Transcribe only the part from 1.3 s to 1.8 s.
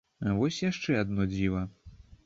дзіва.